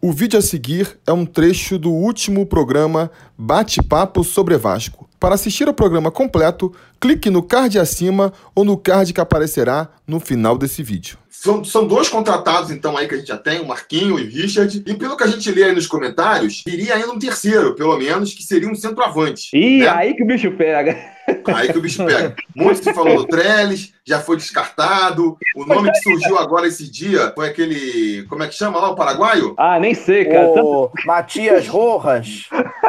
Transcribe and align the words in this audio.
O 0.00 0.12
vídeo 0.12 0.38
a 0.38 0.42
seguir 0.42 0.96
é 1.04 1.12
um 1.12 1.26
trecho 1.26 1.76
do 1.76 1.90
último 1.90 2.46
programa 2.46 3.10
Bate-Papo 3.36 4.22
sobre 4.22 4.56
Vasco. 4.56 5.08
Para 5.18 5.34
assistir 5.34 5.66
ao 5.66 5.74
programa 5.74 6.08
completo, 6.08 6.72
clique 7.00 7.28
no 7.28 7.42
card 7.42 7.80
acima 7.80 8.32
ou 8.54 8.64
no 8.64 8.76
card 8.76 9.12
que 9.12 9.20
aparecerá 9.20 9.88
no 10.06 10.20
final 10.20 10.56
desse 10.56 10.84
vídeo. 10.84 11.18
São, 11.28 11.64
são 11.64 11.84
dois 11.84 12.08
contratados, 12.08 12.70
então, 12.70 12.96
aí 12.96 13.08
que 13.08 13.14
a 13.16 13.18
gente 13.18 13.26
já 13.26 13.36
tem, 13.36 13.60
o 13.60 13.66
Marquinho 13.66 14.20
e 14.20 14.22
o 14.22 14.30
Richard. 14.30 14.84
E 14.86 14.94
pelo 14.94 15.16
que 15.16 15.24
a 15.24 15.26
gente 15.26 15.50
lê 15.50 15.64
aí 15.64 15.74
nos 15.74 15.88
comentários, 15.88 16.62
viria 16.64 16.94
ainda 16.94 17.10
um 17.10 17.18
terceiro, 17.18 17.74
pelo 17.74 17.98
menos, 17.98 18.32
que 18.32 18.44
seria 18.44 18.70
um 18.70 18.76
centroavante. 18.76 19.50
Ih, 19.52 19.80
né? 19.80 19.88
aí 19.88 20.14
que 20.14 20.22
o 20.22 20.26
bicho 20.26 20.52
pega. 20.52 20.96
Aí 21.54 21.72
que 21.72 21.78
o 21.78 21.82
bicho 21.82 22.04
pega. 22.04 22.34
Muito 22.54 22.82
se 22.82 22.92
falou 22.92 23.16
do 23.16 23.26
Trellis, 23.26 23.92
já 24.04 24.20
foi 24.20 24.36
descartado. 24.36 25.36
O 25.54 25.64
nome 25.64 25.90
que 25.90 25.98
surgiu 25.98 26.38
agora 26.38 26.66
esse 26.66 26.90
dia 26.90 27.32
foi 27.34 27.48
aquele. 27.48 28.24
Como 28.28 28.42
é 28.42 28.48
que 28.48 28.54
chama 28.54 28.80
lá, 28.80 28.90
o 28.90 28.96
paraguaio? 28.96 29.54
Ah, 29.56 29.78
nem 29.78 29.94
sei, 29.94 30.24
cara. 30.24 30.48
O 30.62 30.90
Matias 31.04 31.68
Rojas. 31.68 32.48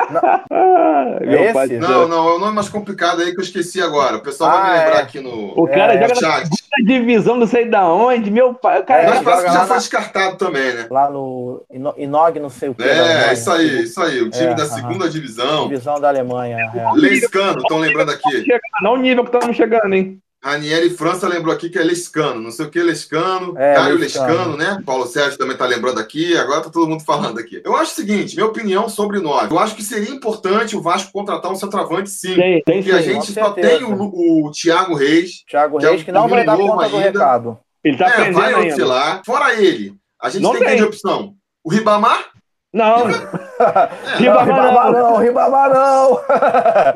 Ah, 0.51 1.17
é 1.21 1.45
esse? 1.45 1.77
Não, 1.77 2.07
não, 2.07 2.29
é 2.29 2.35
um 2.35 2.39
nome 2.39 2.55
mais 2.55 2.69
complicado 2.69 3.21
aí 3.21 3.31
que 3.31 3.39
eu 3.39 3.43
esqueci 3.43 3.81
agora. 3.81 4.17
O 4.17 4.21
pessoal 4.21 4.49
ah, 4.49 4.61
vai 4.61 4.71
me 4.71 4.77
lembrar 4.79 4.99
é. 4.99 5.01
aqui 5.01 5.19
no. 5.19 5.53
O 5.55 5.67
cara 5.67 5.93
é. 5.93 6.07
joga 6.07 6.43
na 6.43 6.85
divisão, 6.85 7.37
não 7.37 7.47
sei 7.47 7.69
da 7.69 7.87
onde. 7.87 8.29
Meu 8.29 8.53
pai. 8.53 8.83
Cara, 8.83 9.03
é, 9.03 9.09
Mas 9.09 9.23
parece 9.23 9.45
que 9.45 9.53
já 9.53 9.65
foi 9.65 9.77
descartado 9.77 10.35
também, 10.37 10.73
né? 10.73 10.87
Lá 10.89 11.09
no 11.09 11.63
Inog, 11.97 12.39
não 12.39 12.49
sei 12.49 12.69
o 12.69 12.75
que. 12.75 12.83
É, 12.83 13.33
isso 13.33 13.51
aí, 13.51 13.83
isso 13.83 14.01
aí. 14.01 14.21
O 14.21 14.29
time 14.29 14.47
é, 14.47 14.55
da 14.55 14.65
segunda 14.65 15.05
-huh. 15.05 15.09
divisão. 15.09 15.67
Divisão 15.67 15.99
da 15.99 16.09
Alemanha. 16.09 16.57
É. 16.57 16.91
Leiscano, 16.93 17.59
estão 17.59 17.77
lembrando 17.77 18.11
aqui. 18.11 18.45
Não 18.81 18.93
o 18.93 18.97
nível 18.97 19.23
que 19.23 19.35
estamos 19.35 19.55
chegando, 19.55 19.93
hein? 19.93 20.21
Ranieri 20.41 20.89
França 20.89 21.27
lembrou 21.27 21.53
aqui 21.53 21.69
que 21.69 21.77
é 21.77 21.83
Lescano, 21.83 22.41
não 22.41 22.49
sei 22.51 22.65
o 22.65 22.69
que 22.69 22.81
Lescano, 22.81 23.57
é, 23.57 23.75
Caio 23.75 23.97
Lescano. 23.97 24.27
Lescano, 24.27 24.57
né? 24.57 24.81
Paulo 24.85 25.05
Sérgio 25.05 25.37
também 25.37 25.57
tá 25.57 25.65
lembrando 25.65 25.99
aqui, 25.99 26.37
agora 26.37 26.61
tá 26.61 26.69
todo 26.69 26.87
mundo 26.87 27.03
falando 27.03 27.39
aqui. 27.39 27.61
Eu 27.63 27.75
acho 27.75 27.91
o 27.91 27.95
seguinte, 27.95 28.35
minha 28.35 28.47
opinião 28.47 28.87
sobre 28.87 29.19
nós. 29.19 29.51
Eu 29.51 29.59
acho 29.59 29.75
que 29.75 29.83
seria 29.83 30.09
importante 30.09 30.77
o 30.77 30.81
Vasco 30.81 31.11
contratar 31.11 31.51
um 31.51 31.55
centroavante 31.55 32.09
sim. 32.09 32.35
Tem, 32.35 32.63
tem 32.63 32.81
porque 32.81 32.91
sim, 32.91 32.97
a 32.97 33.01
gente 33.01 33.33
só 33.33 33.51
tem 33.51 33.83
o, 33.83 34.45
o 34.45 34.51
Thiago 34.51 34.95
Reis. 34.95 35.43
Thiago 35.45 35.77
Reis 35.77 35.95
que, 35.95 36.01
é 36.01 36.05
que 36.05 36.11
não 36.11 36.29
vai 36.29 36.45
dar 36.45 36.55
conta 36.55 36.85
ainda. 36.85 36.97
do 36.97 37.03
recado. 37.03 37.59
Ele 37.83 37.97
tá 37.97 38.07
é, 38.07 38.31
vai 38.31 38.69
oscilar. 38.69 39.21
Fora 39.25 39.61
ele, 39.61 39.93
a 40.21 40.29
gente 40.29 40.41
não 40.41 40.51
tem, 40.53 40.61
tem. 40.61 40.77
de 40.77 40.83
opção. 40.83 41.33
O 41.63 41.69
Ribamar 41.69 42.31
não. 42.73 43.09
É, 43.09 43.13
Ribamar 44.17 44.91
não, 44.91 45.17
Ribamar 45.17 45.69
não. 45.69 46.21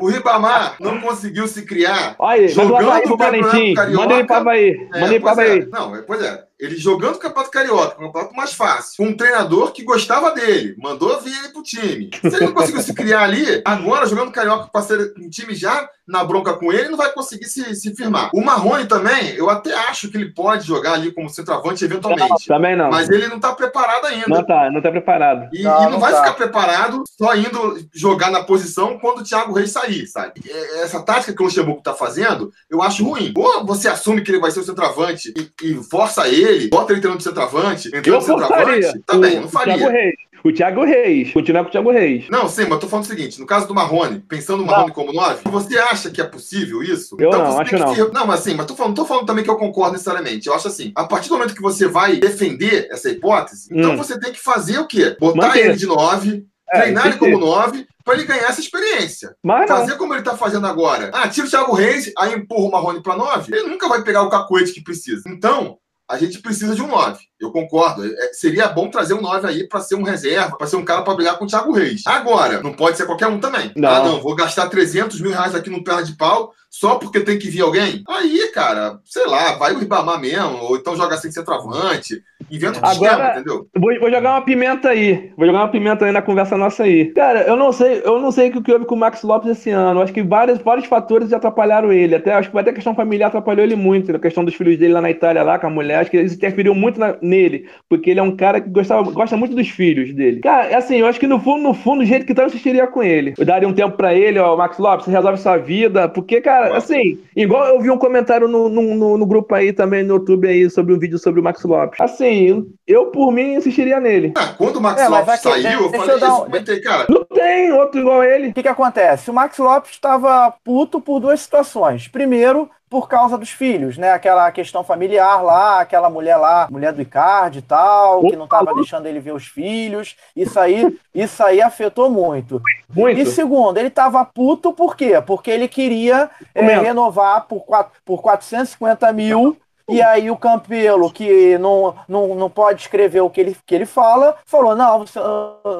O 0.00 0.08
Ribamar 0.08 0.76
não 0.80 1.00
conseguiu 1.00 1.46
se 1.48 1.64
criar. 1.64 2.14
Olha, 2.18 2.48
jogando 2.48 3.12
o 3.12 3.16
Campeonato 3.18 3.74
Carioca. 3.74 3.90
Manda 3.90 4.14
ele 4.14 4.24
para 4.24 4.50
aí. 4.52 4.88
Manda 4.92 5.06
ele 5.06 5.20
para 5.20 5.42
aí. 5.42 5.66
Não, 5.66 6.02
pois 6.06 6.22
é. 6.22 6.44
Ele 6.58 6.76
jogando 6.76 7.16
o 7.16 7.18
Campeonato 7.18 7.50
Carioca, 7.50 8.00
um 8.00 8.06
campeonato 8.06 8.34
mais 8.34 8.52
fácil, 8.52 8.96
com 8.96 9.10
um 9.10 9.16
treinador 9.16 9.72
que 9.72 9.82
gostava 9.82 10.30
dele, 10.30 10.76
mandou 10.78 11.20
vir 11.20 11.36
ele 11.36 11.48
pro 11.48 11.62
time. 11.62 12.10
Se 12.20 12.36
ele 12.36 12.46
não 12.46 12.54
conseguiu 12.54 12.80
se 12.80 12.94
criar 12.94 13.22
ali, 13.24 13.60
agora 13.64 14.06
jogando 14.06 14.30
Carioca 14.30 14.68
para 14.72 14.82
ser 14.82 15.14
um 15.18 15.28
time 15.28 15.54
já 15.54 15.88
na 16.06 16.22
bronca 16.22 16.54
com 16.54 16.72
ele, 16.72 16.90
não 16.90 16.98
vai 16.98 17.12
conseguir 17.12 17.46
se, 17.46 17.74
se 17.74 17.94
firmar. 17.96 18.30
O 18.32 18.44
Marrone 18.44 18.86
também, 18.86 19.34
eu 19.34 19.50
até 19.50 19.74
acho 19.74 20.08
que 20.08 20.16
ele 20.16 20.32
pode 20.32 20.66
jogar 20.66 20.92
ali 20.92 21.10
como 21.12 21.30
centroavante 21.30 21.84
eventualmente. 21.84 22.28
Não, 22.30 22.56
também 22.56 22.76
não. 22.76 22.90
Mas 22.90 23.08
ele 23.08 23.26
não 23.26 23.40
tá 23.40 23.54
preparado 23.54 24.06
ainda. 24.06 24.26
Não 24.28 24.44
tá, 24.44 24.70
não 24.70 24.82
tá 24.82 24.90
preparado. 24.90 25.48
E 25.52 25.62
não, 25.62 25.80
e 25.80 25.84
não, 25.84 25.90
não 25.92 26.00
vai 26.00 26.12
tá. 26.12 26.18
ficar 26.18 26.34
preparado 26.34 27.02
só 27.18 27.34
indo 27.34 27.80
jogar 27.92 28.30
na 28.30 28.44
posição 28.44 28.98
quando 28.98 29.20
o 29.20 29.24
Thiago 29.24 29.54
Reis 29.54 29.72
sair, 29.72 30.06
sabe? 30.06 30.42
Essa 30.82 31.02
tática 31.02 31.34
que 31.34 31.42
o 31.42 31.46
Luxemburgo 31.46 31.82
tá 31.82 31.94
fazendo, 31.94 32.52
eu 32.70 32.82
acho 32.82 33.04
ruim. 33.04 33.32
Ou 33.36 33.64
você 33.64 33.88
assume 33.88 34.22
que 34.22 34.30
ele 34.30 34.40
vai 34.40 34.50
ser 34.50 34.60
o 34.60 34.64
centroavante 34.64 35.32
e, 35.36 35.66
e 35.66 35.74
força 35.82 36.28
ele 36.28 36.43
ele, 36.44 36.68
bota 36.68 36.92
ele 36.92 37.00
treinando 37.00 37.18
de 37.18 37.24
centroavante, 37.24 37.88
entrando 37.88 38.18
de 38.18 38.24
centroavante, 38.24 39.00
também, 39.06 39.40
não 39.40 39.48
faria. 39.48 39.76
Thiago 39.76 39.92
Reis. 39.92 40.14
O 40.44 40.52
Thiago 40.52 40.84
Reis, 40.84 41.32
continuar 41.32 41.62
com 41.62 41.68
o 41.70 41.72
Thiago 41.72 41.90
Reis. 41.90 42.26
Não, 42.28 42.46
sim, 42.46 42.66
mas 42.68 42.78
tô 42.78 42.86
falando 42.86 43.06
o 43.06 43.08
seguinte: 43.08 43.40
no 43.40 43.46
caso 43.46 43.66
do 43.66 43.74
Marrone, 43.74 44.20
pensando 44.20 44.58
no 44.58 44.66
Marrone 44.66 44.92
como 44.92 45.10
9, 45.10 45.40
você 45.46 45.78
acha 45.78 46.10
que 46.10 46.20
é 46.20 46.24
possível 46.24 46.82
isso? 46.82 47.16
Eu 47.18 47.28
então, 47.28 47.44
não, 47.44 47.58
acho 47.58 47.78
não. 47.78 47.94
Ter... 47.94 48.12
Não, 48.12 48.26
mas 48.26 48.40
assim, 48.40 48.54
mas 48.54 48.66
tô 48.66 48.76
falando, 48.76 48.94
tô 48.94 49.06
falando 49.06 49.24
também 49.24 49.42
que 49.42 49.48
eu 49.48 49.56
concordo 49.56 49.92
necessariamente. 49.92 50.46
Eu 50.46 50.54
acho 50.54 50.68
assim, 50.68 50.92
a 50.94 51.04
partir 51.04 51.30
do 51.30 51.36
momento 51.36 51.54
que 51.54 51.62
você 51.62 51.88
vai 51.88 52.16
defender 52.16 52.88
essa 52.90 53.08
hipótese, 53.08 53.68
então 53.70 53.92
hum. 53.92 53.94
então 53.94 54.04
você 54.04 54.20
tem 54.20 54.32
que 54.32 54.40
fazer 54.40 54.78
o 54.78 54.86
quê? 54.86 55.16
Botar 55.18 55.48
Manter. 55.48 55.64
ele 55.64 55.76
de 55.76 55.86
9, 55.86 56.44
é, 56.70 56.78
treinar 56.78 57.06
ele 57.06 57.16
como 57.16 57.38
9 57.38 57.86
para 58.04 58.14
ele 58.14 58.24
ganhar 58.24 58.50
essa 58.50 58.60
experiência. 58.60 59.34
Mas 59.42 59.66
Fazer 59.66 59.92
não. 59.92 59.98
como 59.98 60.12
ele 60.12 60.22
tá 60.22 60.36
fazendo 60.36 60.66
agora. 60.66 61.10
Ah, 61.14 61.26
tira 61.26 61.46
o 61.46 61.50
Thiago 61.50 61.74
Reis, 61.74 62.12
aí 62.18 62.34
empurra 62.34 62.68
o 62.68 62.70
Marrone 62.70 63.02
para 63.02 63.16
9, 63.16 63.56
ele 63.56 63.70
nunca 63.70 63.88
vai 63.88 64.02
pegar 64.02 64.22
o 64.22 64.28
cacuete 64.28 64.74
que 64.74 64.84
precisa. 64.84 65.22
Então, 65.26 65.78
a 66.14 66.18
gente 66.18 66.40
precisa 66.40 66.74
de 66.74 66.82
um 66.82 66.86
9. 66.86 67.18
Eu 67.44 67.52
concordo. 67.52 68.04
É, 68.04 68.32
seria 68.32 68.68
bom 68.68 68.88
trazer 68.88 69.14
um 69.14 69.20
9 69.20 69.46
aí 69.46 69.68
para 69.68 69.80
ser 69.80 69.94
um 69.94 70.02
reserva, 70.02 70.56
para 70.56 70.66
ser 70.66 70.76
um 70.76 70.84
cara 70.84 71.02
para 71.02 71.14
brigar 71.14 71.38
com 71.38 71.44
o 71.44 71.48
Thiago 71.48 71.72
Reis. 71.72 72.02
Agora, 72.06 72.62
não 72.62 72.72
pode 72.72 72.96
ser 72.96 73.06
qualquer 73.06 73.28
um 73.28 73.38
também. 73.38 73.70
Não. 73.76 73.88
Ah, 73.88 74.04
não, 74.04 74.20
vou 74.20 74.34
gastar 74.34 74.68
300 74.68 75.20
mil 75.20 75.30
reais 75.30 75.54
aqui 75.54 75.70
no 75.70 75.84
perna 75.84 76.02
de 76.02 76.12
pau 76.14 76.52
só 76.74 76.96
porque 76.96 77.20
tem 77.20 77.38
que 77.38 77.48
vir 77.48 77.62
alguém? 77.62 78.02
Aí, 78.08 78.50
cara, 78.52 78.98
sei 79.04 79.24
lá, 79.28 79.52
vai 79.52 79.72
o 79.72 79.78
Ribamar 79.78 80.20
mesmo, 80.20 80.56
ou 80.56 80.76
então 80.76 80.96
joga 80.96 81.16
sem 81.16 81.30
centroavante, 81.30 82.20
inventa 82.50 82.80
um 82.80 82.84
Agora, 82.84 83.12
esquema, 83.12 83.30
entendeu? 83.30 83.68
Vou, 83.78 84.00
vou, 84.00 84.10
jogar 84.10 84.32
uma 84.32 84.42
pimenta 84.42 84.88
aí, 84.88 85.32
vou 85.36 85.46
jogar 85.46 85.60
uma 85.60 85.68
pimenta 85.68 86.04
aí 86.04 86.10
na 86.10 86.20
conversa 86.20 86.56
nossa 86.56 86.82
aí. 86.82 87.12
Cara, 87.12 87.42
eu 87.42 87.54
não 87.54 87.72
sei, 87.72 88.02
eu 88.04 88.20
não 88.20 88.32
sei 88.32 88.50
o 88.50 88.60
que 88.60 88.72
houve 88.72 88.86
com 88.86 88.96
o 88.96 88.98
Max 88.98 89.22
Lopes 89.22 89.48
esse 89.52 89.70
ano, 89.70 90.02
acho 90.02 90.12
que 90.12 90.20
vários, 90.20 90.58
vários 90.58 90.86
fatores 90.86 91.32
atrapalharam 91.32 91.92
ele, 91.92 92.16
até 92.16 92.34
acho 92.34 92.50
que 92.50 92.58
até 92.58 92.70
a 92.70 92.74
questão 92.74 92.92
familiar 92.92 93.28
atrapalhou 93.28 93.64
ele 93.64 93.76
muito, 93.76 94.10
a 94.10 94.18
questão 94.18 94.44
dos 94.44 94.56
filhos 94.56 94.76
dele 94.76 94.94
lá 94.94 95.00
na 95.00 95.12
Itália, 95.12 95.44
lá 95.44 95.60
com 95.60 95.68
a 95.68 95.70
mulher, 95.70 96.00
acho 96.00 96.10
que 96.10 96.20
isso 96.20 96.34
interferiu 96.34 96.74
muito 96.74 96.98
na, 96.98 97.16
nele, 97.34 97.68
porque 97.88 98.10
ele 98.10 98.20
é 98.20 98.22
um 98.22 98.36
cara 98.36 98.60
que 98.60 98.68
gostava, 98.68 99.10
gosta 99.10 99.36
muito 99.36 99.56
dos 99.56 99.68
filhos 99.68 100.14
dele. 100.14 100.40
Cara, 100.40 100.68
é 100.68 100.74
assim, 100.76 100.96
eu 100.96 101.06
acho 101.06 101.18
que 101.18 101.26
no 101.26 101.40
fundo, 101.40 101.62
no 101.62 101.74
fundo, 101.74 102.00
do 102.00 102.06
jeito 102.06 102.24
que 102.24 102.34
tá, 102.34 102.42
eu 102.42 102.46
assistiria 102.46 102.86
com 102.86 103.02
ele. 103.02 103.34
Eu 103.36 103.44
daria 103.44 103.68
um 103.68 103.74
tempo 103.74 103.96
pra 103.96 104.14
ele, 104.14 104.38
ó, 104.38 104.56
Max 104.56 104.78
Lopes, 104.78 105.04
você 105.04 105.10
resolve 105.10 105.38
sua 105.38 105.56
vida, 105.56 106.08
porque, 106.08 106.40
cara, 106.40 106.76
assim, 106.76 107.18
igual 107.36 107.66
eu 107.66 107.80
vi 107.80 107.90
um 107.90 107.98
comentário 107.98 108.46
no, 108.46 108.68
no, 108.68 109.18
no, 109.18 109.26
grupo 109.26 109.54
aí 109.54 109.72
também 109.72 110.02
no 110.02 110.14
YouTube 110.14 110.46
aí 110.46 110.68
sobre 110.70 110.94
um 110.94 110.98
vídeo 110.98 111.18
sobre 111.18 111.40
o 111.40 111.42
Max 111.42 111.62
Lopes. 111.64 112.00
Assim, 112.00 112.66
eu 112.86 113.06
por 113.06 113.32
mim 113.32 113.54
insistiria 113.54 113.98
nele. 113.98 114.32
Ah, 114.36 114.54
quando 114.56 114.76
o 114.76 114.80
Max 114.80 115.00
é, 115.00 115.08
Lopes 115.08 115.40
saiu, 115.40 115.82
eu 115.82 115.90
falei, 115.90 116.16
eu 116.20 116.34
um... 116.34 116.40
comentei, 116.40 116.80
cara. 116.80 117.06
Não 117.08 117.24
tem 117.24 117.72
outro 117.72 118.00
igual 118.00 118.22
ele. 118.22 118.48
O 118.48 118.54
que, 118.54 118.62
que 118.62 118.68
acontece? 118.68 119.30
O 119.30 119.34
Max 119.34 119.58
Lopes 119.58 119.92
estava 119.92 120.54
puto 120.64 121.00
por 121.00 121.20
duas 121.20 121.40
situações. 121.40 122.08
Primeiro, 122.08 122.68
por 122.88 123.08
causa 123.08 123.36
dos 123.36 123.50
filhos, 123.50 123.98
né? 123.98 124.12
Aquela 124.12 124.50
questão 124.52 124.84
familiar 124.84 125.42
lá, 125.42 125.80
aquela 125.80 126.08
mulher 126.08 126.36
lá, 126.36 126.68
mulher 126.70 126.92
do 126.92 127.02
Icardi 127.02 127.58
e 127.58 127.62
tal, 127.62 128.20
que 128.22 128.36
não 128.36 128.44
estava 128.44 128.74
deixando 128.74 129.06
ele 129.06 129.20
ver 129.20 129.32
os 129.32 129.46
filhos. 129.46 130.16
Isso 130.36 130.58
aí, 130.60 130.98
isso 131.14 131.42
aí 131.42 131.60
afetou 131.60 132.08
muito. 132.08 132.62
muito. 132.94 133.20
E 133.20 133.26
segundo, 133.26 133.78
ele 133.78 133.88
estava 133.88 134.24
puto 134.24 134.72
por 134.72 134.96
quê? 134.96 135.20
Porque 135.26 135.50
ele 135.50 135.66
queria 135.66 136.30
é, 136.54 136.60
renovar 136.60 137.46
por, 137.46 137.64
quatro, 137.64 138.00
por 138.04 138.22
450 138.22 139.12
mil 139.12 139.56
e 139.88 140.00
aí 140.00 140.30
o 140.30 140.36
Campelo, 140.36 141.10
que 141.10 141.58
não, 141.58 141.94
não, 142.08 142.34
não 142.34 142.50
pode 142.50 142.82
escrever 142.82 143.20
o 143.20 143.28
que 143.28 143.40
ele, 143.40 143.56
que 143.66 143.74
ele 143.74 143.86
fala, 143.86 144.36
falou: 144.46 144.74
não, 144.74 145.04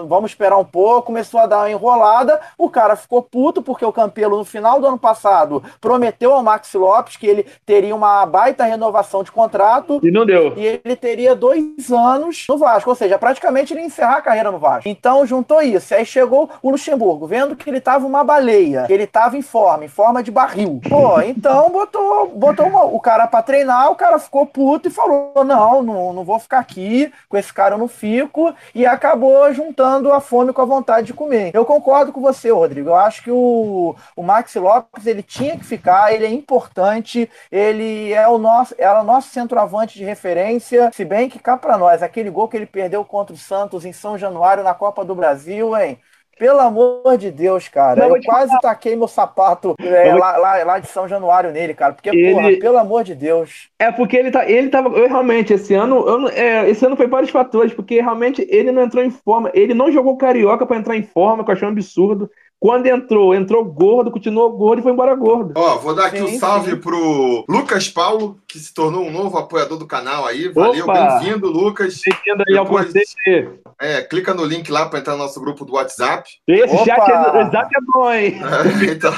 vamos 0.07 0.31
esperar 0.31 0.59
um 0.59 0.65
pouco, 0.65 1.07
começou 1.07 1.41
a 1.41 1.47
dar 1.47 1.59
uma 1.59 1.71
enrolada. 1.71 2.41
O 2.59 2.69
cara 2.69 2.97
ficou 2.97 3.23
puto, 3.23 3.63
porque 3.63 3.85
o 3.85 3.93
Campelo, 3.93 4.37
no 4.37 4.45
final 4.45 4.81
do 4.81 4.87
ano 4.87 4.99
passado, 4.99 5.63
prometeu 5.81 6.33
ao 6.33 6.43
Maxi 6.43 6.77
Lopes 6.77 7.17
que 7.17 7.27
ele 7.27 7.47
teria 7.65 7.95
uma 7.95 8.27
baita 8.27 8.65
renovação 8.65 9.23
de 9.23 9.33
contrato. 9.33 10.01
E 10.03 10.11
não 10.11 10.27
deu. 10.27 10.53
E 10.57 10.81
ele 10.85 10.97
teria 10.97 11.35
dois 11.35 11.91
anos 11.91 12.45
no 12.49 12.59
Vasco, 12.59 12.91
ou 12.91 12.97
seja, 12.97 13.19
praticamente 13.19 13.73
ele 13.73 13.81
ia 13.81 13.87
encerrar 13.87 14.19
a 14.19 14.23
carreira 14.23 14.51
no 14.51 14.59
Vasco. 14.59 14.89
Então 14.89 15.25
juntou 15.25 15.63
isso. 15.63 15.95
E 15.95 15.97
aí 15.97 16.07
chegou 16.07 16.51
o 16.63 16.71
Luxemburgo, 16.71 17.27
vendo 17.27 17.57
que 17.57 17.71
ele 17.71 17.81
tava 17.81 18.07
uma 18.07 18.23
baleia, 18.23 18.85
que 18.87 18.93
ele 18.93 19.07
tava 19.07 19.37
em 19.37 19.43
forma, 19.43 19.85
em 19.85 19.89
forma 19.89 20.23
de 20.23 20.31
barril. 20.31 20.81
Pô, 20.89 21.21
então 21.21 21.71
botou, 21.71 22.29
botou 22.29 22.67
uma, 22.67 22.85
o 22.85 23.01
cara 23.01 23.27
para 23.27 23.43
treinar 23.43 23.94
o 23.94 23.97
cara 23.97 24.19
ficou 24.19 24.44
puto 24.47 24.88
e 24.88 24.91
falou: 24.91 25.32
não, 25.44 25.82
não, 25.82 26.12
não 26.12 26.25
vou 26.25 26.38
ficar 26.38 26.59
aqui, 26.59 27.12
com 27.28 27.37
esse 27.37 27.53
cara 27.53 27.75
eu 27.75 27.78
não 27.78 27.88
fico, 27.88 28.55
e 28.75 28.84
acabou 28.84 29.53
juntando 29.53 30.12
a 30.12 30.21
fome 30.21 30.52
com 30.52 30.61
a 30.61 30.64
vontade 30.67 31.06
de 31.06 31.14
comer. 31.14 31.50
Eu 31.55 31.64
concordo 31.64 32.12
com 32.12 32.20
você, 32.20 32.50
Rodrigo. 32.50 32.91
Eu 32.91 32.96
acho 32.96 33.23
que 33.23 33.31
o, 33.31 33.94
o 34.17 34.23
Maxi 34.23 34.58
Lopes 34.58 35.06
ele 35.06 35.23
tinha 35.23 35.56
que 35.56 35.64
ficar, 35.64 36.12
ele 36.12 36.26
é 36.26 36.31
importante, 36.31 37.31
ele 37.50 38.12
é 38.12 38.29
o 38.29 38.37
nosso, 38.38 38.75
é 38.76 38.91
o 38.91 39.05
nosso 39.05 39.29
centroavante 39.31 39.97
de 39.97 40.05
referência, 40.05 40.90
se 40.93 41.05
bem 41.05 41.29
que 41.29 41.38
cá 41.38 41.56
para 41.56 41.79
nós, 41.79 42.02
aquele 42.02 42.31
gol 42.31 42.49
que 42.49 42.56
ele 42.56 42.67
perdeu 42.67 43.05
contra 43.05 43.35
o 43.35 43.38
Santos 43.38 43.85
em 43.85 43.93
São 43.93 44.19
Januário 44.19 44.64
na 44.64 44.75
Copa 44.75 45.05
do 45.05 45.14
Brasil, 45.14 45.76
hein? 45.76 45.99
Pelo 46.39 46.61
amor 46.61 47.17
de 47.17 47.31
Deus, 47.31 47.69
cara. 47.69 48.09
Não, 48.09 48.17
eu 48.17 48.23
quase 48.23 48.49
falar. 48.49 48.61
taquei 48.61 48.97
meu 48.97 49.09
sapato 49.09 49.75
é, 49.79 50.15
lá, 50.15 50.37
lá, 50.37 50.65
lá, 50.65 50.79
de 50.79 50.89
São 50.89 51.07
Januário 51.07 51.53
nele, 51.53 51.75
cara. 51.75 51.93
Porque, 51.93 52.09
ele... 52.09 52.33
porra, 52.33 52.49
pelo 52.59 52.79
amor 52.79 53.05
de 53.05 53.15
Deus. 53.15 53.69
É 53.79 53.93
porque 53.93 54.17
ele 54.17 54.31
tá. 54.31 54.49
Ele 54.49 54.69
tava. 54.69 54.89
Eu 54.91 55.09
realmente, 55.09 55.53
esse 55.53 55.75
ano. 55.75 55.97
Eu, 56.07 56.29
é, 56.29 56.69
esse 56.69 56.85
ano 56.85 56.97
foi 56.97 57.07
vários 57.07 57.31
fatores, 57.31 57.73
porque 57.73 58.01
realmente 58.01 58.47
ele 58.51 58.73
não 58.73 58.83
entrou 58.83 59.05
em 59.05 59.11
forma. 59.11 59.51
Ele 59.55 59.75
não 59.75 59.93
jogou 59.93 60.17
carioca 60.17 60.67
para 60.67 60.77
entrar 60.77 60.97
em 60.97 61.03
forma, 61.03 61.45
que 61.45 61.51
eu 61.51 61.55
achei 61.55 61.69
um 61.69 61.71
absurdo. 61.71 62.31
Quando 62.64 62.87
entrou, 62.87 63.34
entrou 63.34 63.62
gordo, 63.62 64.11
continuou 64.11 64.50
gordo 64.56 64.81
e 64.81 64.82
foi 64.82 64.90
embora 64.90 65.14
gordo. 65.14 65.52
Ó, 65.55 65.76
vou 65.76 65.94
dar 65.94 66.06
aqui 66.06 66.16
sim, 66.16 66.22
um 66.22 66.38
salve 66.38 66.70
sim. 66.70 66.76
pro 66.78 67.44
Lucas 67.46 67.90
Paulo, 67.90 68.38
que 68.49 68.58
se 68.58 68.72
tornou 68.72 69.05
um 69.05 69.11
novo 69.11 69.37
apoiador 69.37 69.76
do 69.76 69.87
canal 69.87 70.25
aí. 70.25 70.49
Valeu, 70.49 70.87
bem-vindo, 70.87 71.50
Lucas. 71.50 72.00
Bem-vindo 72.00 72.43
aí 72.49 72.56
ao 72.56 72.64
conselho. 72.64 73.61
É, 73.78 74.00
clica 74.00 74.32
no 74.32 74.46
link 74.46 74.72
lá 74.72 74.88
para 74.88 74.99
entrar 74.99 75.12
no 75.12 75.19
nosso 75.19 75.38
grupo 75.43 75.66
do 75.66 75.75
WhatsApp. 75.75 76.26
Esse 76.49 76.75
Opa! 76.75 76.84
chat 76.87 77.11
é, 77.11 77.37
WhatsApp 77.37 77.69
é 77.76 77.81
bom, 77.93 78.11
hein? 78.11 78.40
É, 78.81 78.93
então, 78.93 79.14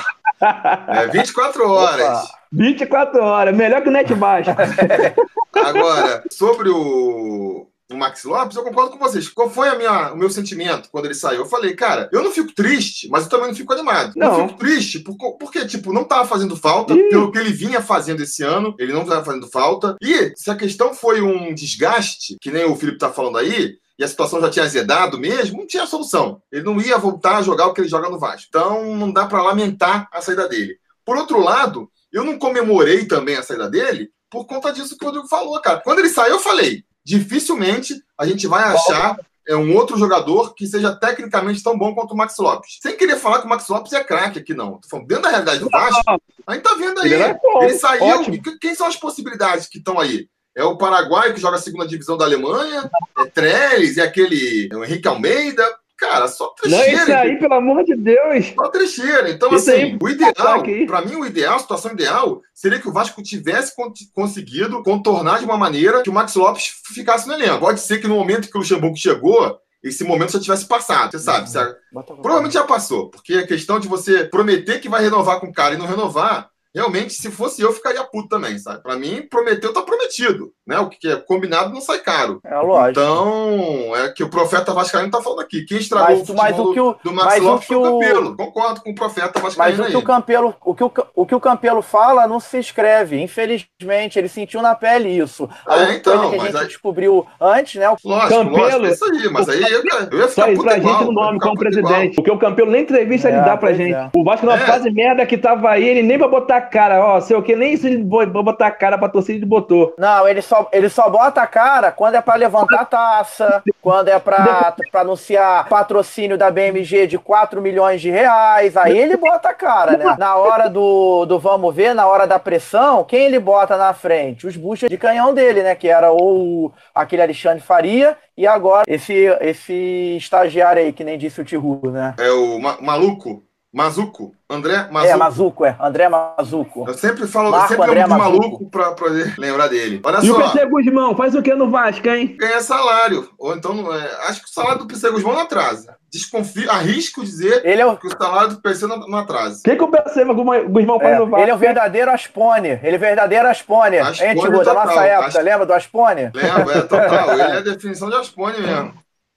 é 0.89 1.07
24 1.07 1.71
horas. 1.71 2.25
Opa! 2.25 2.39
24 2.51 3.23
horas, 3.23 3.57
melhor 3.57 3.81
que 3.81 3.89
o 3.89 3.93
net 3.93 4.13
baixo. 4.13 4.51
Agora, 5.55 6.25
sobre 6.33 6.69
o, 6.69 7.69
o 7.91 7.97
Max 7.97 8.25
Lopes, 8.25 8.57
eu 8.57 8.65
concordo 8.65 8.91
com 8.91 8.99
vocês. 8.99 9.29
Qual 9.29 9.49
foi 9.49 9.69
a 9.69 9.77
minha, 9.77 10.13
o 10.13 10.17
meu 10.17 10.29
sentimento 10.29 10.89
quando 10.91 11.05
ele 11.05 11.15
saiu? 11.15 11.41
Eu 11.41 11.47
falei, 11.47 11.75
cara, 11.75 12.09
eu 12.13 12.23
não 12.23 12.33
fico 12.33 12.53
triste, 12.53 13.09
mas 13.09 13.25
eu 13.25 13.31
também 13.31 13.49
não 13.49 13.55
fico 13.55 13.73
animado. 13.73 14.13
Não, 14.17 14.41
eu 14.41 14.49
fico 14.49 14.59
triste 14.59 15.01
porque, 15.01 15.37
porque, 15.39 15.67
tipo, 15.67 15.93
não 15.93 16.05
tava 16.05 16.27
fazendo 16.27 16.57
falta, 16.57 16.95
Ih. 16.95 17.09
pelo 17.09 17.31
que 17.31 17.39
ele 17.39 17.53
vinha 17.53 17.81
fazendo 17.81 18.23
esse 18.23 18.43
ano, 18.43 18.75
ele 18.79 18.93
não 18.93 19.05
tava 19.05 19.25
fazendo 19.25 19.49
falta. 19.49 19.97
E 20.03 20.33
se 20.37 20.51
a 20.51 20.57
questão 20.57 20.95
foi 20.95 21.21
um 21.21 21.55
desgaste, 21.55 22.37
que 22.41 22.51
nem 22.51 22.65
o 22.65 22.77
Felipe 22.77 22.99
tá 22.99 23.13
falando 23.13 23.39
aí, 23.39 23.79
e 23.99 24.05
a 24.05 24.09
situação 24.09 24.41
já 24.41 24.51
tinha 24.51 24.65
azedado 24.65 25.19
mesmo, 25.19 25.59
não 25.59 25.67
tinha 25.67 25.87
solução. 25.87 26.43
Ele 26.53 26.65
não 26.65 26.81
ia 26.81 26.99
voltar 26.99 27.39
a 27.39 27.43
jogar 27.43 27.67
o 27.67 27.73
que 27.73 27.81
ele 27.81 27.89
joga 27.89 28.11
no 28.11 28.19
Vasco. 28.19 28.47
Então, 28.49 28.95
não 28.97 29.13
dá 29.13 29.27
para 29.27 29.43
lamentar 29.43 30.09
a 30.13 30.21
saída 30.21 30.49
dele. 30.49 30.77
Por 31.05 31.17
outro 31.17 31.41
lado, 31.41 31.89
eu 32.13 32.25
não 32.25 32.39
comemorei 32.39 33.07
também 33.07 33.37
a 33.37 33.43
saída 33.43 33.71
dele 33.71 34.11
por 34.31 34.45
conta 34.45 34.73
disso 34.73 34.97
que 34.99 35.05
o 35.05 35.09
Rodrigo 35.09 35.29
falou, 35.29 35.59
cara. 35.61 35.81
Quando 35.81 36.01
ele 36.01 36.09
saiu, 36.09 36.35
eu 36.35 36.41
falei: 36.41 36.85
dificilmente 37.07 38.03
a 38.19 38.27
gente 38.27 38.49
vai 38.49 38.65
achar 38.65 39.17
é 39.49 39.55
um 39.55 39.77
outro 39.77 39.97
jogador 39.97 40.55
que 40.55 40.67
seja 40.67 40.93
tecnicamente 40.93 41.63
tão 41.63 41.79
bom 41.79 41.95
quanto 41.95 42.13
o 42.13 42.17
Max 42.17 42.37
Lopes. 42.37 42.79
Sem 42.83 42.97
querer 42.97 43.17
falar 43.17 43.39
que 43.39 43.47
o 43.47 43.49
Max 43.49 43.69
Lopes 43.69 43.93
é 43.93 44.03
craque 44.03 44.41
aqui, 44.41 44.53
não. 44.53 44.79
Tô 44.79 44.89
falando, 44.89 45.07
dentro 45.07 45.23
da 45.23 45.29
realidade 45.29 45.61
do 45.61 45.71
Vasco, 45.71 46.21
a 46.45 46.55
gente 46.55 46.65
tá 46.65 46.75
vendo 46.75 47.01
aí. 47.01 47.13
Ele, 47.13 47.23
é 47.23 47.39
ele 47.63 47.79
saiu. 47.79 48.03
Ótimo. 48.03 48.43
Quem 48.61 48.75
são 48.75 48.89
as 48.89 48.97
possibilidades 48.97 49.69
que 49.69 49.79
estão 49.79 50.01
aí? 50.01 50.29
É 50.53 50.65
o 50.65 50.77
Paraguai 50.77 51.33
que 51.33 51.41
joga 51.41 51.59
a 51.59 51.61
segunda 51.61 51.87
divisão 51.87 52.17
da 52.17 52.25
Alemanha, 52.25 52.91
é 53.19 53.27
Trellis, 53.27 53.99
é 53.99 54.03
aquele 54.03 54.69
é 54.73 54.77
o 54.77 54.85
Henrique 54.85 55.07
Almeida. 55.07 55.65
Cara, 55.99 56.29
só 56.29 56.49
trecheira. 56.49 56.93
Não, 56.93 57.03
esse 57.03 57.13
aí, 57.13 57.39
pelo 57.39 57.55
amor 57.55 57.83
de 57.83 57.97
Deus. 57.97 58.53
Só 58.55 58.69
trecheira. 58.69 59.31
Então, 59.31 59.55
esse 59.55 59.71
assim, 59.71 59.83
aí, 59.83 59.99
o 60.01 60.09
ideal, 60.09 60.63
para 60.87 61.03
mim, 61.03 61.17
o 61.17 61.25
ideal, 61.25 61.57
a 61.57 61.59
situação 61.59 61.93
ideal, 61.93 62.43
seria 62.53 62.79
que 62.79 62.89
o 62.89 62.93
Vasco 62.93 63.23
tivesse 63.23 63.73
conseguido 64.15 64.83
contornar 64.83 65.39
de 65.39 65.47
uma 65.47 65.57
maneira 65.57 66.03
que 66.03 66.11
o 66.11 66.13
Max 66.13 66.35
Lopes 66.35 66.83
ficasse 66.95 67.27
no 67.27 67.33
elenco. 67.33 67.61
Pode 67.61 67.81
ser 67.81 67.99
que 67.99 68.09
no 68.09 68.17
momento 68.17 68.51
que 68.51 68.57
o 68.57 68.61
Luxemburgo 68.61 68.97
chegou, 68.97 69.59
esse 69.83 70.05
momento 70.05 70.33
já 70.33 70.41
tivesse 70.41 70.67
passado, 70.67 71.13
você 71.13 71.19
sabe. 71.19 71.49
Uhum. 71.49 72.03
Provavelmente 72.03 72.55
já 72.55 72.65
passou, 72.65 73.09
porque 73.09 73.35
a 73.35 73.47
questão 73.47 73.81
de 73.81 73.89
você 73.89 74.25
prometer 74.25 74.81
que 74.81 74.89
vai 74.89 75.03
renovar 75.03 75.41
com 75.41 75.47
o 75.47 75.53
cara 75.53 75.75
e 75.75 75.79
não 75.79 75.87
renovar, 75.87 76.51
realmente, 76.77 77.15
se 77.15 77.31
fosse 77.31 77.63
eu, 77.63 77.73
ficaria 77.73 78.05
puto 78.05 78.29
também, 78.29 78.59
sabe? 78.59 78.83
Pra 78.83 78.97
mim, 78.97 79.27
prometeu, 79.31 79.73
tá 79.73 79.81
prometido, 79.81 80.53
né? 80.67 80.79
O 80.79 80.91
que 80.91 81.09
é 81.09 81.17
combinado 81.17 81.73
não 81.73 81.81
sai 81.81 81.99
caro. 82.01 82.39
É 82.45 82.55
lógico. 82.59 83.01
Então, 83.01 83.97
é 83.97 84.09
que 84.11 84.23
o 84.23 84.29
profeta 84.29 84.75
Vascaíno 84.75 85.11
tá 85.11 85.23
falando 85.23 85.41
aqui. 85.41 85.65
Quem 85.65 85.79
estragou 85.79 86.19
mas, 86.19 86.29
o 86.29 86.35
mas 86.35 86.59
o 86.59 86.73
que 86.75 86.81
o, 86.81 86.95
do 87.03 87.15
Max 87.15 87.41
Lopes 87.41 87.67
foi 87.67 87.77
o 87.77 87.83
Campelo. 87.83 88.37
Concordo 88.37 88.83
com 88.83 88.91
o 88.91 88.95
profeta 88.95 89.41
Vascaíno 89.41 89.79
Mas 89.79 89.89
o 89.89 89.91
que 89.91 89.97
o 89.97 90.03
Campelo, 90.03 90.55
o 90.63 90.75
que 90.75 90.85
o, 90.85 90.93
o 91.15 91.27
que 91.27 91.35
o 91.35 91.41
Campelo 91.41 91.81
fala 91.81 92.27
não 92.27 92.39
se 92.39 92.59
escreve. 92.59 93.19
Infelizmente, 93.21 94.19
ele 94.19 94.29
sentiu 94.29 94.61
na 94.61 94.75
pele 94.75 95.09
isso. 95.09 95.49
A 95.67 95.79
é, 95.79 95.95
então, 95.95 96.31
que 96.31 96.37
a 96.37 96.39
gente 96.41 96.57
aí... 96.59 96.67
descobriu 96.67 97.27
antes, 97.41 97.81
né? 97.81 97.89
O 97.89 97.97
lógico, 98.05 98.29
Campelo, 98.29 98.59
lógico, 98.59 98.87
é 98.87 98.91
isso 98.91 99.05
aí. 99.05 99.29
Mas 99.31 99.49
aí 99.49 99.63
eu, 99.63 99.83
eu 100.13 100.19
ia 100.19 100.29
ficar 100.29 100.47
puto 100.49 100.63
pra 100.63 100.77
igual, 100.77 100.99
gente 100.99 101.07
no 101.07 101.13
nome 101.13 101.41
como 101.41 101.59
presidente. 101.59 102.13
Igual. 102.13 102.15
Porque 102.17 102.31
o 102.31 102.39
Campelo 102.39 102.71
nem 102.71 102.83
entrevista 102.83 103.29
é, 103.29 103.33
ele 103.33 103.41
dá 103.41 103.57
pra 103.57 103.73
gente. 103.73 103.95
É. 103.95 104.11
O 104.15 104.23
Vasco 104.23 104.45
não 104.45 104.53
é. 104.53 104.59
fase 104.59 104.91
merda 104.91 105.25
que 105.25 105.39
tava 105.39 105.71
aí, 105.71 105.89
ele 105.89 106.03
nem 106.03 106.19
vai 106.19 106.29
botar 106.29 106.66
cara, 106.67 107.05
ó, 107.05 107.21
sei 107.21 107.37
o 107.37 107.43
que, 107.43 107.57
nem 107.57 107.73
isso 107.73 107.87
ele 107.87 108.05
vai 108.05 108.27
botar 108.27 108.71
cara 108.71 108.99
pra 108.99 109.09
torcida 109.09 109.39
ele 109.39 109.47
botou. 109.47 109.95
Não, 109.99 110.29
ele 110.29 110.43
só, 110.43 110.69
ele 110.73 110.89
só 110.89 111.09
bota 111.09 111.41
a 111.41 111.47
cara 111.47 111.91
quando 111.91 112.17
é 112.17 112.21
pra 112.21 112.35
levantar 112.35 112.85
taça, 112.85 113.63
quando 113.81 114.09
é 114.09 114.19
pra, 114.19 114.75
pra 114.91 115.01
anunciar 115.01 115.69
patrocínio 115.69 116.37
da 116.37 116.51
BMG 116.51 117.07
de 117.07 117.19
4 117.19 117.61
milhões 117.63 118.01
de 118.01 118.11
reais, 118.11 118.77
aí 118.77 118.97
ele 118.97 119.17
bota 119.17 119.49
a 119.49 119.55
cara, 119.55 119.97
né? 119.97 120.17
Na 120.19 120.37
hora 120.37 120.69
do, 120.69 121.25
do 121.25 121.39
vamos 121.39 121.75
ver, 121.75 121.95
na 121.95 122.07
hora 122.07 122.27
da 122.27 122.39
pressão, 122.39 123.05
quem 123.05 123.25
ele 123.25 123.39
bota 123.39 123.77
na 123.77 123.95
frente? 123.95 124.47
Os 124.47 124.57
buchas 124.57 124.91
de 124.91 124.99
canhão 124.99 125.33
dele, 125.33 125.63
né? 125.63 125.75
Que 125.75 125.89
era 125.89 126.11
ou 126.11 126.73
aquele 126.95 127.23
Alexandre 127.23 127.63
Faria 127.63 128.17
e 128.37 128.47
agora 128.47 128.85
esse, 128.87 129.15
esse 129.41 130.17
estagiário 130.17 130.83
aí, 130.83 130.93
que 130.93 131.05
nem 131.05 131.17
disse 131.17 131.41
o 131.41 131.45
Tiru, 131.45 131.81
né? 131.91 132.15
É 132.19 132.31
o 132.31 132.59
ma 132.59 132.77
maluco. 132.81 133.46
Mazuco, 133.77 134.35
André 134.49 134.89
Mazuco. 134.91 135.13
É, 135.13 135.17
Mazuco, 135.17 135.65
é. 135.67 135.77
André 135.79 136.09
Mazuco. 136.09 136.89
Eu 136.89 136.95
sempre 136.95 137.27
falo, 137.27 137.51
Marco 137.51 137.69
sempre 137.69 137.85
André 137.85 138.07
lembro 138.07 138.15
de 138.15 138.19
maluco 138.19 138.71
pra 138.71 138.93
poder 138.93 139.35
lembrar 139.37 139.69
dele. 139.69 140.01
Olha 140.03 140.17
e 140.17 140.27
só. 140.27 140.27
E 140.27 140.31
o 140.31 140.51
PC 140.51 140.65
Guzmão, 140.65 141.15
faz 141.15 141.35
o 141.35 141.43
que 141.43 141.55
no 141.55 141.71
Vasco, 141.71 142.09
hein? 142.09 142.39
Ganha 142.39 142.63
salário. 142.63 143.29
Ou 143.39 143.55
então, 143.55 143.95
é, 143.95 144.29
acho 144.29 144.41
que 144.41 144.49
o 144.49 144.51
salário 144.51 144.79
do 144.79 144.87
PC 144.87 145.11
Guzmão 145.11 145.35
não 145.35 145.43
atrasa. 145.43 145.95
Desconfio, 146.11 146.71
arrisco 146.71 147.23
dizer 147.23 147.61
ele 147.67 147.83
é 147.83 147.85
o... 147.85 147.99
que 147.99 148.07
o 148.07 148.17
salário 148.17 148.49
do 148.55 148.63
PC 148.63 148.87
não, 148.87 148.97
não 149.01 149.19
atrasa. 149.19 149.59
O 149.59 149.63
que, 149.65 149.77
que 149.77 149.85
o 149.85 149.89
PC 149.89 150.25
Guzmão 150.25 150.99
faz 150.99 151.13
é, 151.13 151.19
no 151.19 151.27
Vasco? 151.27 151.43
Ele 151.43 151.51
é 151.51 151.55
o 151.55 151.59
verdadeiro 151.59 152.11
Aspone. 152.11 152.81
Ele 152.83 152.95
é 152.95 152.97
o 152.97 153.01
verdadeiro 153.01 153.47
Aspone. 153.47 153.99
Aspone 153.99 154.31
hein, 154.31 154.37
Tigo, 154.41 154.65
da 154.65 154.73
nossa 154.73 155.05
época, 155.05 155.27
Asp... 155.27 155.43
lembra 155.43 155.67
do 155.67 155.75
Aspone? 155.75 156.31
Lembra, 156.35 156.79
é 156.79 156.81
total. 156.81 157.29
ele 157.39 157.43
é 157.43 157.57
a 157.59 157.61
definição 157.61 158.09
de 158.09 158.17
Aspone 158.17 158.59
mesmo. 158.59 158.95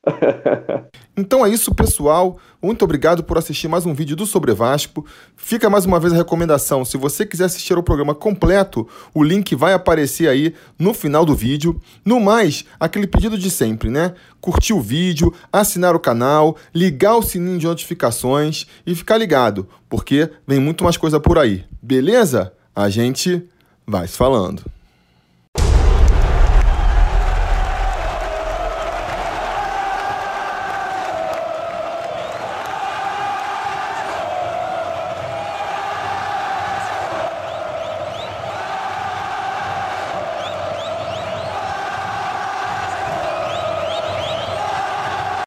Então 1.19 1.45
é 1.45 1.49
isso, 1.49 1.75
pessoal. 1.75 2.37
Muito 2.61 2.85
obrigado 2.85 3.25
por 3.25 3.37
assistir 3.37 3.67
mais 3.67 3.85
um 3.85 3.93
vídeo 3.93 4.15
do 4.15 4.25
Sobre 4.25 4.53
Vasco. 4.53 5.05
Fica 5.35 5.69
mais 5.69 5.85
uma 5.85 5.99
vez 5.99 6.13
a 6.13 6.15
recomendação: 6.15 6.85
se 6.85 6.95
você 6.95 7.25
quiser 7.25 7.43
assistir 7.43 7.77
o 7.77 7.83
programa 7.83 8.15
completo, 8.15 8.87
o 9.13 9.21
link 9.21 9.53
vai 9.53 9.73
aparecer 9.73 10.29
aí 10.29 10.55
no 10.77 10.93
final 10.93 11.25
do 11.25 11.35
vídeo. 11.35 11.77
No 12.05 12.21
mais, 12.21 12.63
aquele 12.79 13.05
pedido 13.05 13.37
de 13.37 13.51
sempre, 13.51 13.89
né? 13.89 14.13
Curtir 14.39 14.71
o 14.71 14.79
vídeo, 14.79 15.33
assinar 15.51 15.93
o 15.93 15.99
canal, 15.99 16.55
ligar 16.73 17.17
o 17.17 17.21
sininho 17.21 17.59
de 17.59 17.67
notificações 17.67 18.65
e 18.87 18.95
ficar 18.95 19.17
ligado, 19.17 19.67
porque 19.89 20.29
vem 20.47 20.59
muito 20.59 20.85
mais 20.85 20.95
coisa 20.95 21.19
por 21.19 21.37
aí. 21.37 21.65
Beleza? 21.81 22.53
A 22.73 22.89
gente 22.89 23.43
vai 23.85 24.07
se 24.07 24.15
falando. 24.15 24.78